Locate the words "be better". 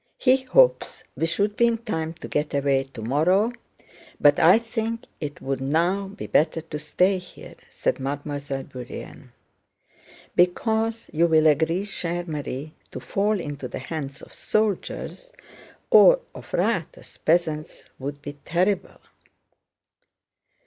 6.07-6.59